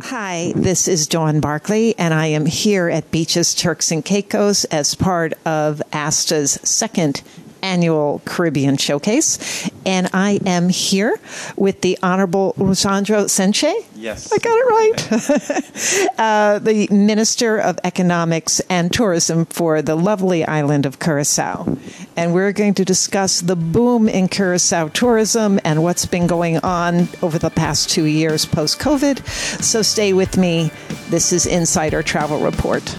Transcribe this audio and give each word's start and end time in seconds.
Hi, 0.00 0.52
this 0.56 0.88
is 0.88 1.06
Dawn 1.06 1.38
Barclay, 1.38 1.94
and 1.96 2.12
I 2.12 2.26
am 2.26 2.46
here 2.46 2.88
at 2.88 3.12
Beaches 3.12 3.54
Turks 3.54 3.92
and 3.92 4.04
Caicos 4.04 4.64
as 4.64 4.96
part 4.96 5.34
of 5.46 5.80
ASTA's 5.92 6.58
second 6.64 7.22
annual 7.62 8.20
Caribbean 8.24 8.76
Showcase. 8.76 9.70
And 9.86 10.08
I 10.12 10.40
am 10.44 10.68
here 10.68 11.18
with 11.56 11.80
the 11.80 11.98
Honorable 12.02 12.54
Ruisandro 12.58 13.24
Cjintje. 13.24 13.72
Yes. 13.94 14.32
I 14.32 14.38
got 14.38 14.56
it 14.56 14.66
right. 14.68 16.18
uh, 16.18 16.58
the 16.58 16.88
Minister 16.90 17.58
of 17.58 17.78
Economics 17.84 18.60
and 18.68 18.92
Tourism 18.92 19.46
for 19.46 19.82
the 19.82 19.94
lovely 19.94 20.44
island 20.44 20.86
of 20.86 20.98
Curacao. 20.98 21.76
And 22.16 22.34
we're 22.34 22.52
going 22.52 22.74
to 22.74 22.84
discuss 22.84 23.40
the 23.40 23.56
boom 23.56 24.08
in 24.08 24.28
Curacao 24.28 24.88
tourism 24.88 25.60
and 25.64 25.82
what's 25.82 26.06
been 26.06 26.26
going 26.26 26.58
on 26.58 27.08
over 27.22 27.38
the 27.38 27.50
past 27.50 27.90
two 27.90 28.04
years 28.04 28.44
post 28.44 28.78
COVID. 28.80 29.26
So 29.62 29.82
stay 29.82 30.12
with 30.12 30.36
me. 30.36 30.70
This 31.08 31.32
is 31.32 31.46
Insider 31.46 32.02
Travel 32.02 32.40
Report. 32.40 32.98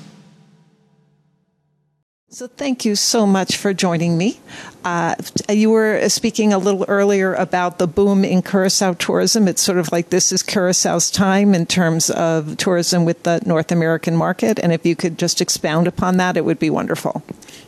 So, 2.34 2.48
thank 2.48 2.84
you 2.84 2.96
so 2.96 3.28
much 3.28 3.58
for 3.58 3.76
joining 3.76 4.18
me. 4.18 4.40
Uh, 4.84 5.14
you 5.50 5.70
were 5.70 6.10
speaking 6.10 6.52
a 6.52 6.58
little 6.58 6.84
earlier 6.88 7.36
about 7.36 7.78
the 7.78 7.86
boom 7.86 8.26
in 8.26 8.42
Curacao 8.42 8.94
tourism. 8.94 9.48
It's 9.48 9.62
sort 9.62 9.78
of 9.78 9.92
like 9.92 10.10
this 10.10 10.32
is 10.32 10.42
Curacao's 10.42 11.12
time 11.12 11.54
in 11.54 11.68
terms 11.68 12.10
of 12.10 12.58
tourism 12.58 13.06
with 13.06 13.22
the 13.22 13.40
North 13.46 13.72
American 13.72 14.16
market. 14.16 14.58
And 14.58 14.74
if 14.74 14.84
you 14.84 14.96
could 14.96 15.20
just 15.20 15.42
expound 15.42 15.86
upon 15.86 16.18
that, 16.18 16.36
it 16.36 16.44
would 16.44 16.58
be 16.58 16.72
wonderful. 16.72 17.22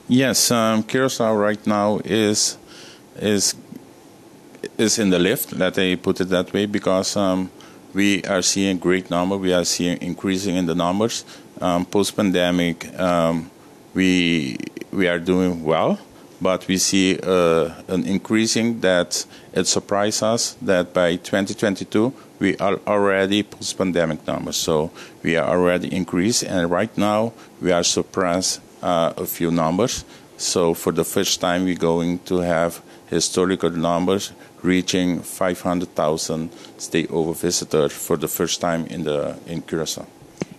Yes, 0.08 0.50
um, 0.50 0.82
Curacao 0.82 1.36
right 1.36 1.64
now 1.68 2.00
is 2.04 2.58
is 3.22 3.54
is 4.80 4.98
in 4.98 5.12
the 5.12 5.20
lift. 5.20 5.54
Let 5.54 5.78
me 5.78 5.96
put 5.96 6.22
it 6.22 6.30
that 6.30 6.52
way, 6.54 6.66
because 6.66 7.16
um, 7.16 7.52
we 7.94 8.24
are 8.24 8.42
seeing 8.42 8.80
great 8.80 9.12
number. 9.12 9.38
We 9.38 9.54
are 9.54 9.64
seeing 9.64 10.02
increasing 10.02 10.56
in 10.56 10.66
the 10.66 10.74
numbers. 10.74 11.24
Um, 11.62 11.86
Post 11.86 12.16
pandemic 12.16 13.00
um, 13.00 13.52
we 13.96 14.58
we 14.92 15.08
are 15.08 15.20
doing 15.20 15.64
well, 15.64 15.98
but 16.40 16.68
we 16.68 16.78
see 16.78 17.18
uh, 17.24 17.72
an 17.88 18.06
increasing 18.06 18.82
that 18.82 19.26
it 19.54 19.66
surprised 19.66 20.22
us 20.22 20.56
that 20.62 20.94
by 20.94 21.16
2022 21.16 22.14
we 22.40 22.58
are 22.58 22.80
already 22.86 23.42
post-pandemic 23.44 24.28
numbers. 24.28 24.58
So 24.58 24.92
we 25.24 25.38
are 25.38 25.48
already 25.48 25.94
increased, 25.94 26.44
and 26.44 26.70
right 26.70 26.96
now 26.98 27.34
we 27.62 27.72
are 27.72 27.84
surpassed 27.84 28.62
uh, 28.84 29.14
a 29.18 29.26
few 29.26 29.50
numbers. 29.52 30.06
So 30.38 30.74
for 30.74 30.92
the 30.92 31.06
first 31.06 31.40
time, 31.40 31.64
we're 31.64 31.76
going 31.76 32.20
to 32.26 32.40
have 32.40 32.82
historical 33.08 33.70
numbers 33.70 34.34
reaching 34.62 35.22
500,000 35.22 36.50
stay 36.78 37.08
over 37.08 37.34
visitors 37.34 37.94
for 37.94 38.18
the 38.18 38.28
first 38.28 38.60
time 38.60 38.86
in 38.88 39.04
the 39.04 39.38
in 39.48 39.62
Curacao. 39.62 40.06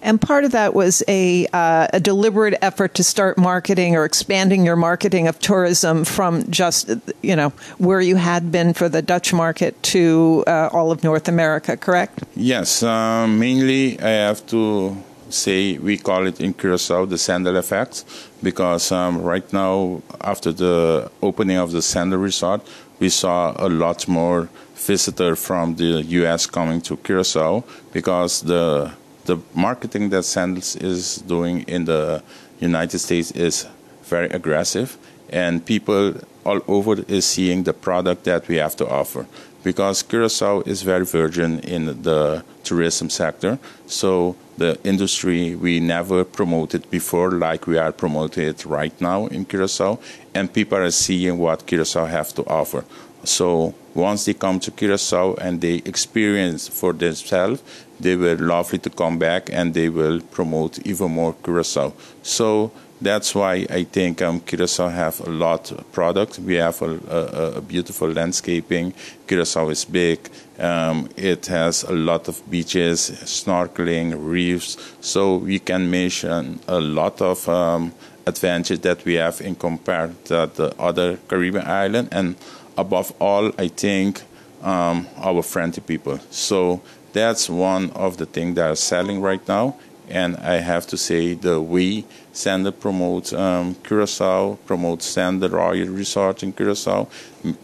And 0.02 0.20
part 0.20 0.44
of 0.44 0.52
that 0.52 0.74
was 0.74 1.02
a, 1.08 1.46
uh, 1.52 1.88
a 1.92 2.00
deliberate 2.00 2.58
effort 2.62 2.94
to 2.94 3.04
start 3.04 3.38
marketing 3.38 3.96
or 3.96 4.04
expanding 4.04 4.64
your 4.64 4.76
marketing 4.76 5.28
of 5.28 5.38
tourism 5.38 6.04
from 6.04 6.48
just, 6.50 6.90
you 7.22 7.36
know, 7.36 7.50
where 7.78 8.00
you 8.00 8.16
had 8.16 8.52
been 8.52 8.72
for 8.72 8.88
the 8.88 9.02
Dutch 9.02 9.32
market 9.32 9.80
to 9.84 10.44
uh, 10.46 10.68
all 10.72 10.90
of 10.90 11.02
North 11.02 11.28
America, 11.28 11.76
correct? 11.76 12.24
Yes. 12.34 12.82
Um, 12.82 13.38
mainly, 13.38 13.98
I 14.00 14.10
have 14.28 14.46
to 14.46 14.96
say 15.28 15.78
we 15.78 15.96
call 15.96 16.26
it 16.26 16.40
in 16.40 16.54
Curacao 16.54 17.04
the 17.04 17.18
Sandal 17.18 17.56
effect 17.56 18.04
because 18.42 18.92
um, 18.92 19.22
right 19.22 19.50
now, 19.52 20.02
after 20.20 20.52
the 20.52 21.10
opening 21.22 21.56
of 21.56 21.72
the 21.72 21.82
Sandal 21.82 22.18
Resort, 22.18 22.60
we 22.98 23.08
saw 23.08 23.54
a 23.58 23.68
lot 23.68 24.06
more 24.08 24.48
visitor 24.74 25.36
from 25.36 25.76
the 25.76 26.02
U.S. 26.20 26.46
coming 26.46 26.80
to 26.82 26.96
Curacao 26.96 27.64
because 27.92 28.42
the 28.42 28.92
the 29.26 29.38
marketing 29.54 30.10
that 30.10 30.24
Sandals 30.24 30.76
is 30.76 31.16
doing 31.18 31.62
in 31.62 31.84
the 31.84 32.22
United 32.60 32.98
States 33.00 33.30
is 33.32 33.66
very 34.04 34.28
aggressive, 34.30 34.96
and 35.30 35.64
people 35.64 36.14
all 36.44 36.60
over 36.68 37.02
is 37.08 37.24
seeing 37.26 37.64
the 37.64 37.72
product 37.72 38.24
that 38.24 38.48
we 38.48 38.56
have 38.56 38.76
to 38.76 38.88
offer. 38.88 39.26
Because 39.64 40.04
Curacao 40.04 40.60
is 40.60 40.82
very 40.82 41.04
virgin 41.04 41.58
in 41.60 42.02
the 42.02 42.44
tourism 42.62 43.10
sector, 43.10 43.58
so 43.86 44.36
the 44.56 44.78
industry 44.84 45.56
we 45.56 45.80
never 45.80 46.24
promoted 46.24 46.88
before 46.88 47.32
like 47.32 47.66
we 47.66 47.76
are 47.76 47.92
promoted 47.92 48.64
right 48.64 48.98
now 49.00 49.26
in 49.26 49.44
Curacao, 49.44 49.98
and 50.34 50.52
people 50.52 50.78
are 50.78 50.90
seeing 50.92 51.38
what 51.38 51.66
Curacao 51.66 52.06
have 52.06 52.32
to 52.34 52.44
offer. 52.46 52.84
So 53.24 53.74
once 53.92 54.24
they 54.24 54.34
come 54.34 54.60
to 54.60 54.70
Curacao 54.70 55.34
and 55.34 55.60
they 55.60 55.82
experience 55.84 56.68
for 56.68 56.92
themselves, 56.92 57.60
they 58.00 58.16
will 58.16 58.36
lovely 58.38 58.78
to 58.78 58.90
come 58.90 59.18
back 59.18 59.50
and 59.52 59.74
they 59.74 59.88
will 59.88 60.20
promote 60.20 60.78
even 60.86 61.12
more 61.12 61.34
Curacao. 61.42 61.92
So 62.22 62.72
that's 63.00 63.34
why 63.34 63.66
I 63.68 63.84
think 63.84 64.22
um, 64.22 64.40
Curacao 64.40 64.88
have 64.88 65.20
a 65.20 65.30
lot 65.30 65.70
of 65.70 65.92
product. 65.92 66.38
We 66.38 66.54
have 66.54 66.80
a, 66.82 66.98
a, 67.10 67.52
a 67.56 67.60
beautiful 67.60 68.08
landscaping. 68.08 68.94
Curacao 69.26 69.68
is 69.68 69.84
big. 69.84 70.30
Um, 70.58 71.10
it 71.16 71.46
has 71.46 71.82
a 71.82 71.92
lot 71.92 72.28
of 72.28 72.48
beaches, 72.50 73.10
snorkeling, 73.24 74.14
reefs. 74.18 74.76
So 75.00 75.36
we 75.36 75.58
can 75.58 75.90
mention 75.90 76.60
a 76.66 76.80
lot 76.80 77.20
of 77.20 77.46
um, 77.48 77.92
advantage 78.26 78.80
that 78.80 79.04
we 79.04 79.14
have 79.14 79.40
in 79.40 79.54
compared 79.56 80.24
to 80.26 80.50
the 80.54 80.74
other 80.78 81.18
Caribbean 81.28 81.66
island. 81.66 82.08
And 82.12 82.36
above 82.78 83.12
all, 83.20 83.52
I 83.58 83.68
think 83.68 84.22
um, 84.62 85.06
our 85.18 85.42
friendly 85.42 85.82
people. 85.82 86.18
So 86.30 86.80
that's 87.16 87.48
one 87.48 87.90
of 87.90 88.18
the 88.18 88.26
things 88.26 88.56
that 88.56 88.70
are 88.70 88.76
selling 88.76 89.20
right 89.20 89.46
now. 89.48 89.76
And 90.08 90.36
I 90.36 90.56
have 90.56 90.86
to 90.88 90.96
say, 90.96 91.34
the 91.34 91.60
we 91.60 92.04
Sandal 92.32 92.72
promote 92.72 93.32
um, 93.32 93.74
Curacao, 93.82 94.58
promote 94.66 95.02
Sandal 95.02 95.48
Royal 95.48 95.88
Resort 95.88 96.42
in 96.42 96.52
Curacao, 96.52 97.08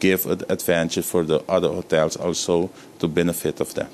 give 0.00 0.26
an 0.26 0.42
advantage 0.48 1.04
for 1.04 1.22
the 1.22 1.44
other 1.48 1.68
hotels 1.68 2.16
also 2.16 2.70
to 2.98 3.06
benefit 3.06 3.60
of 3.60 3.74
that. 3.74 3.90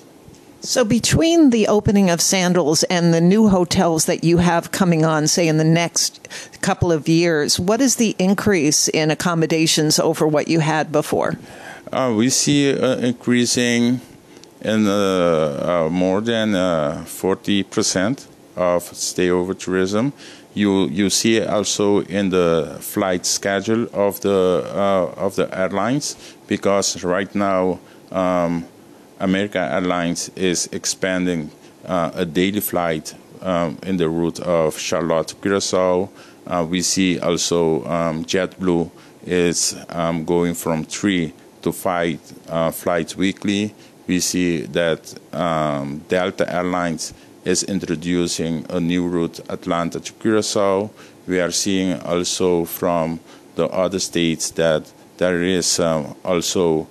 So, 0.60 0.84
between 0.84 1.50
the 1.50 1.68
opening 1.68 2.10
of 2.10 2.20
Sandals 2.20 2.82
and 2.84 3.14
the 3.14 3.20
new 3.20 3.48
hotels 3.48 4.06
that 4.06 4.24
you 4.24 4.38
have 4.38 4.72
coming 4.72 5.04
on, 5.04 5.28
say 5.28 5.46
in 5.46 5.56
the 5.56 5.64
next 5.64 6.26
couple 6.62 6.90
of 6.90 7.06
years, 7.06 7.60
what 7.60 7.80
is 7.80 7.96
the 7.96 8.16
increase 8.18 8.88
in 8.88 9.10
accommodations 9.10 10.00
over 10.00 10.26
what 10.26 10.48
you 10.48 10.58
had 10.60 10.90
before? 10.90 11.38
Uh, 11.92 12.12
we 12.16 12.28
see 12.28 12.76
uh, 12.76 12.96
increasing 12.96 14.00
in 14.60 14.86
uh, 14.86 15.86
uh 15.86 15.88
more 15.90 16.20
than 16.20 16.52
40% 16.52 18.26
uh, 18.56 18.76
of 18.76 18.84
stayover 18.92 19.58
tourism. 19.58 20.12
You 20.54 20.88
you 20.88 21.10
see 21.10 21.40
also 21.40 22.00
in 22.00 22.30
the 22.30 22.78
flight 22.80 23.26
schedule 23.26 23.86
of 23.92 24.20
the 24.20 24.64
of 25.16 25.36
the 25.36 25.48
airlines 25.56 26.16
because 26.46 27.04
right 27.04 27.34
now. 27.34 27.78
Um, 28.10 28.66
Airlines 29.20 30.30
is 30.36 30.68
expanding 30.70 31.50
a 31.84 32.24
daily 32.24 32.60
flight 32.60 33.14
um, 33.42 33.78
in 33.82 33.96
the 33.96 34.08
route 34.08 34.40
of 34.40 34.78
Charlotte 34.78 35.34
Curacao. 35.40 36.08
Uh, 36.46 36.66
we 36.68 36.82
see 36.82 37.18
also 37.18 37.84
um, 37.84 38.24
JetBlue 38.24 38.90
is 39.26 39.76
um, 39.90 40.24
going 40.24 40.54
from 40.54 40.84
three 40.84 41.32
to 41.62 41.72
five 41.72 42.18
uh, 42.48 42.70
flights 42.70 43.16
weekly. 43.16 43.74
We 44.08 44.20
see 44.20 44.62
that 44.62 45.14
um, 45.34 45.98
Delta 46.08 46.50
Airlines 46.52 47.12
is 47.44 47.62
introducing 47.62 48.64
a 48.70 48.80
new 48.80 49.06
route 49.06 49.38
Atlanta 49.50 50.00
to 50.00 50.12
Curacao. 50.14 50.90
We 51.26 51.40
are 51.40 51.50
seeing 51.50 52.00
also 52.00 52.64
from 52.64 53.20
the 53.54 53.68
other 53.68 53.98
states 53.98 54.50
that 54.52 54.90
there 55.18 55.42
is 55.42 55.78
um, 55.78 56.16
also 56.24 56.88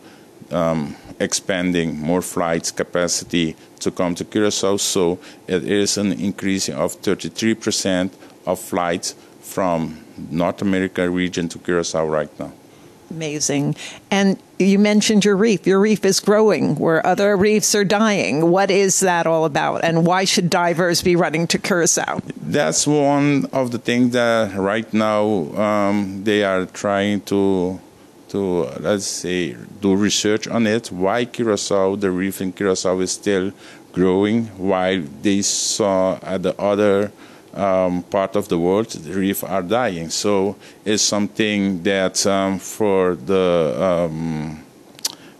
um, 0.51 0.95
expanding 1.19 1.97
more 1.97 2.21
flights 2.21 2.71
capacity 2.71 3.55
to 3.79 3.89
come 3.89 4.13
to 4.15 4.23
Curacao. 4.23 4.77
So 4.77 5.17
it 5.47 5.63
is 5.63 5.97
an 5.97 6.11
increase 6.13 6.69
of 6.69 7.01
33% 7.01 8.11
of 8.45 8.59
flights 8.59 9.15
from 9.41 10.05
North 10.29 10.61
America 10.61 11.09
region 11.09 11.49
to 11.49 11.57
Curacao 11.59 12.05
right 12.05 12.39
now. 12.39 12.51
Amazing. 13.09 13.75
And 14.11 14.37
you 14.59 14.79
mentioned 14.79 15.23
your 15.23 15.35
reef. 15.35 15.65
Your 15.65 15.79
reef 15.79 16.03
is 16.03 16.19
growing 16.19 16.75
where 16.75 17.05
other 17.05 17.37
reefs 17.37 17.73
are 17.75 17.85
dying. 17.85 18.51
What 18.51 18.69
is 18.69 18.99
that 18.99 19.25
all 19.25 19.45
about? 19.45 19.83
And 19.83 20.05
why 20.05 20.25
should 20.25 20.49
divers 20.49 21.01
be 21.01 21.15
running 21.15 21.47
to 21.47 21.57
Curacao? 21.57 22.19
That's 22.35 22.85
one 22.85 23.45
of 23.53 23.71
the 23.71 23.77
things 23.77 24.13
that 24.13 24.55
right 24.55 24.91
now 24.93 25.23
um, 25.55 26.23
they 26.23 26.43
are 26.43 26.65
trying 26.65 27.21
to 27.21 27.79
to 28.29 28.63
let's 28.79 29.05
say 29.05 29.55
do 29.81 29.95
research 29.95 30.47
on 30.49 30.67
it. 30.67 30.91
Why 30.91 31.23
Curacao, 31.23 31.95
the 31.95 32.11
reef 32.11 32.41
in 32.41 32.51
Curacao 32.51 32.99
is 32.99 33.13
still 33.13 33.53
growing, 33.93 34.47
while 34.57 35.01
they 35.21 35.41
saw 35.41 36.19
at 36.21 36.43
the 36.43 36.59
other 36.59 37.11
um, 37.53 38.03
part 38.03 38.35
of 38.35 38.47
the 38.47 38.57
world 38.57 38.89
the 38.89 39.13
reef 39.13 39.43
are 39.43 39.63
dying. 39.63 40.09
So 40.09 40.55
it's 40.85 41.03
something 41.03 41.83
that 41.83 42.25
um, 42.25 42.59
for 42.59 43.15
the 43.15 43.75
um, 43.79 44.63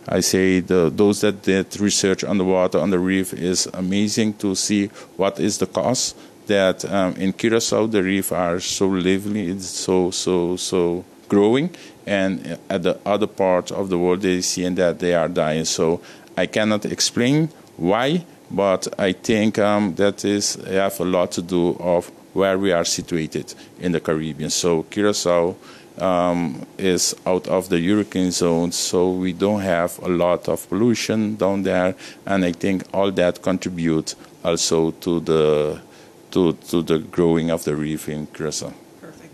I 0.08 0.20
say 0.20 0.60
the, 0.60 0.90
those 0.94 1.20
that 1.20 1.42
did 1.42 1.78
research 1.78 2.24
on 2.24 2.38
the 2.38 2.44
water 2.44 2.78
on 2.78 2.90
the 2.90 2.98
reef 2.98 3.34
is 3.34 3.66
amazing 3.74 4.34
to 4.34 4.54
see 4.54 4.86
what 5.16 5.38
is 5.38 5.58
the 5.58 5.66
cost 5.66 6.16
that 6.46 6.84
um, 6.86 7.14
in 7.16 7.32
Curacao 7.32 7.86
the 7.86 8.02
reef 8.02 8.32
are 8.32 8.58
so 8.58 8.88
lively, 8.88 9.48
it's 9.50 9.66
so 9.66 10.10
so 10.10 10.56
so 10.56 11.04
growing, 11.28 11.70
and 12.06 12.58
at 12.68 12.82
the 12.82 12.98
other 13.04 13.26
part 13.26 13.70
of 13.70 13.90
the 13.90 13.98
world 13.98 14.22
they 14.22 14.40
see 14.40 14.66
that 14.68 14.98
they 14.98 15.14
are 15.14 15.28
dying. 15.28 15.66
So 15.66 16.00
I 16.36 16.46
cannot 16.46 16.84
explain 16.86 17.50
why, 17.76 18.24
but 18.50 18.88
I 18.98 19.12
think 19.12 19.58
um, 19.58 19.94
that 19.96 20.24
is 20.24 20.54
have 20.54 21.00
a 21.00 21.04
lot 21.04 21.32
to 21.32 21.42
do 21.42 21.76
of 21.80 22.10
where 22.32 22.58
we 22.58 22.72
are 22.72 22.84
situated 22.84 23.54
in 23.80 23.92
the 23.92 24.00
Caribbean. 24.00 24.50
So 24.50 24.84
Curacao 24.84 25.56
um, 25.98 26.66
is 26.76 27.14
out 27.26 27.48
of 27.48 27.68
the 27.68 27.80
hurricane 27.80 28.30
zone, 28.30 28.72
so 28.72 29.10
we 29.10 29.32
don't 29.32 29.60
have 29.60 29.98
a 30.00 30.08
lot 30.08 30.48
of 30.48 30.68
pollution 30.68 31.36
down 31.36 31.62
there, 31.62 31.94
and 32.26 32.44
I 32.44 32.52
think 32.52 32.84
all 32.92 33.10
that 33.12 33.42
contribute 33.42 34.14
also 34.44 34.92
to 34.92 35.20
the 35.20 35.80
to, 36.30 36.52
to 36.52 36.82
the 36.82 36.98
growing 36.98 37.50
of 37.50 37.64
the 37.64 37.74
reef 37.74 38.08
in 38.08 38.26
Curacao. 38.26 38.72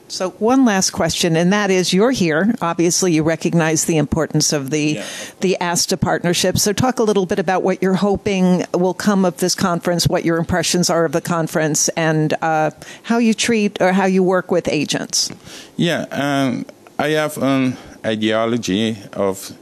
So, 0.08 0.30
one 0.32 0.64
last 0.64 0.90
question, 0.90 1.34
and 1.34 1.52
that 1.52 1.70
is 1.70 1.92
you're 1.92 2.10
here. 2.10 2.54
Obviously, 2.60 3.12
you 3.12 3.22
recognize 3.22 3.86
the 3.86 3.96
importance 3.96 4.52
of 4.52 4.70
the, 4.70 4.96
yeah. 4.96 5.06
the 5.40 5.56
ASTA 5.60 5.96
partnership. 5.96 6.58
So, 6.58 6.72
talk 6.72 6.98
a 6.98 7.02
little 7.02 7.26
bit 7.26 7.38
about 7.38 7.62
what 7.62 7.82
you're 7.82 7.94
hoping 7.94 8.64
will 8.74 8.94
come 8.94 9.24
of 9.24 9.38
this 9.38 9.54
conference, 9.54 10.06
what 10.06 10.24
your 10.24 10.36
impressions 10.36 10.90
are 10.90 11.04
of 11.04 11.12
the 11.12 11.22
conference, 11.22 11.88
and 11.90 12.34
uh, 12.42 12.70
how 13.04 13.18
you 13.18 13.32
treat 13.32 13.80
or 13.80 13.92
how 13.92 14.04
you 14.04 14.22
work 14.22 14.50
with 14.50 14.68
agents. 14.68 15.30
Yeah, 15.76 16.06
um, 16.10 16.66
I 16.98 17.08
have 17.08 17.38
an 17.38 17.76
ideology 18.04 18.98
of 19.14 19.56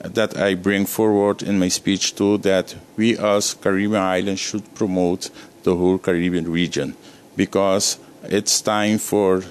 that 0.00 0.36
I 0.36 0.54
bring 0.54 0.86
forward 0.86 1.42
in 1.42 1.58
my 1.58 1.68
speech 1.68 2.14
too 2.14 2.38
that 2.38 2.76
we 2.96 3.18
as 3.18 3.54
Caribbean 3.54 4.00
islands 4.00 4.40
should 4.40 4.74
promote 4.74 5.30
the 5.64 5.74
whole 5.74 5.98
Caribbean 5.98 6.50
region 6.50 6.96
because 7.36 7.98
it's 8.22 8.60
time 8.60 8.98
for 8.98 9.42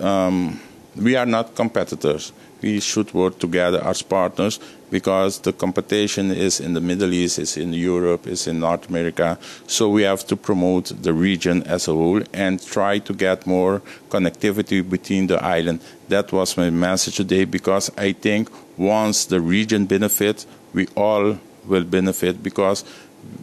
um, 0.00 0.60
we 0.96 1.16
are 1.16 1.26
not 1.26 1.54
competitors. 1.54 2.32
We 2.62 2.80
should 2.80 3.12
work 3.12 3.38
together 3.38 3.82
as 3.84 4.02
partners 4.02 4.58
because 4.90 5.40
the 5.40 5.52
competition 5.52 6.30
is 6.30 6.60
in 6.60 6.74
the 6.74 6.80
Middle 6.80 7.12
East, 7.12 7.38
is 7.38 7.56
in 7.56 7.72
Europe, 7.72 8.26
is 8.26 8.46
in 8.46 8.60
North 8.60 8.88
America. 8.88 9.38
So 9.66 9.88
we 9.90 10.02
have 10.02 10.26
to 10.28 10.36
promote 10.36 11.02
the 11.02 11.12
region 11.12 11.62
as 11.64 11.88
a 11.88 11.92
whole 11.92 12.22
and 12.32 12.64
try 12.64 12.98
to 13.00 13.12
get 13.12 13.46
more 13.46 13.82
connectivity 14.08 14.88
between 14.88 15.26
the 15.26 15.42
island. 15.44 15.80
That 16.08 16.32
was 16.32 16.56
my 16.56 16.70
message 16.70 17.16
today 17.16 17.44
because 17.44 17.90
I 17.98 18.12
think 18.12 18.48
once 18.78 19.26
the 19.26 19.40
region 19.40 19.86
benefits, 19.86 20.46
we 20.72 20.86
all 20.96 21.38
will 21.66 21.84
benefit 21.84 22.42
because 22.42 22.84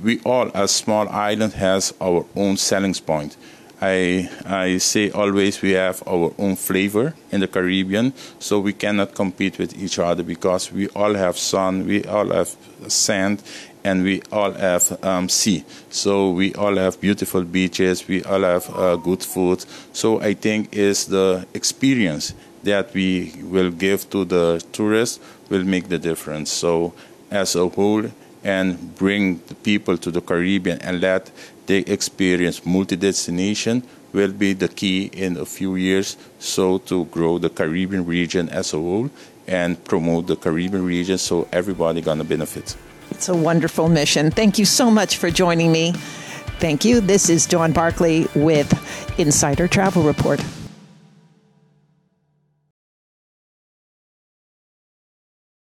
we 0.02 0.22
all, 0.22 0.50
as 0.54 0.72
small 0.72 1.10
island, 1.10 1.54
has 1.54 1.94
our 2.02 2.26
own 2.36 2.58
selling 2.58 2.94
point. 2.94 3.36
I, 3.84 4.30
I 4.46 4.78
say 4.78 5.12
always 5.12 5.62
we 5.62 5.72
have 5.72 6.02
our 6.08 6.34
own 6.38 6.56
flavor 6.56 7.14
in 7.32 7.42
the 7.42 7.50
Caribbean, 7.50 8.14
so 8.40 8.62
we 8.62 8.72
cannot 8.72 9.14
compete 9.14 9.58
with 9.60 9.76
each 9.78 10.00
other 10.00 10.24
because 10.24 10.72
we 10.72 10.88
all 10.90 11.14
have 11.16 11.38
sun, 11.38 11.86
we 11.86 12.06
all 12.06 12.30
have 12.30 12.56
sand, 12.88 13.44
and 13.84 14.04
we 14.04 14.22
all 14.32 14.54
have 14.54 15.04
um, 15.04 15.28
sea. 15.28 15.66
So 15.90 16.32
we 16.32 16.54
all 16.56 16.78
have 16.78 17.02
beautiful 17.02 17.44
beaches, 17.44 18.08
we 18.08 18.24
all 18.24 18.44
have 18.44 18.70
uh, 18.74 18.96
good 18.96 19.22
food. 19.22 19.66
So 19.92 20.22
I 20.22 20.34
think 20.34 20.74
is 20.74 21.08
the 21.08 21.46
experience 21.54 22.34
that 22.64 22.94
we 22.94 23.34
will 23.42 23.70
give 23.70 24.10
to 24.12 24.24
the 24.24 24.64
tourists 24.72 25.20
will 25.50 25.66
make 25.66 25.90
the 25.90 26.00
difference. 26.00 26.50
So 26.52 26.94
as 27.30 27.58
a 27.58 27.68
whole, 27.68 28.06
and 28.44 28.96
bring 28.96 29.42
the 29.48 29.56
people 29.56 29.98
to 29.98 30.12
the 30.12 30.22
Caribbean 30.22 30.80
and 30.82 31.02
let 31.02 31.32
they 31.66 31.80
experience 31.80 32.66
multi-destination 32.66 33.84
will 34.12 34.32
be 34.32 34.54
the 34.54 34.68
key 34.68 35.06
in 35.14 35.38
a 35.38 35.46
few 35.46 35.76
years 35.76 36.18
so 36.40 36.78
to 36.78 37.06
grow 37.06 37.38
the 37.38 37.50
Caribbean 37.50 38.06
region 38.06 38.50
as 38.50 38.74
a 38.74 38.78
whole 38.78 39.10
and 39.48 39.84
promote 39.86 40.28
the 40.28 40.36
Caribbean 40.36 40.86
region 40.86 41.18
so 41.18 41.48
everybody 41.52 42.02
gonna 42.02 42.24
benefit. 42.24 42.76
It's 43.12 43.30
a 43.30 43.36
wonderful 43.36 43.90
mission. 43.90 44.32
Thank 44.32 44.58
you 44.58 44.66
so 44.66 44.90
much 44.90 45.18
for 45.18 45.30
joining 45.30 45.72
me. 45.72 45.94
Thank 46.60 46.86
you. 46.86 47.02
This 47.02 47.30
is 47.30 47.46
Dawn 47.46 47.74
Barclay 47.74 48.26
with 48.36 48.70
Insider 49.20 49.68
Travel 49.68 50.04
Report. 50.04 50.40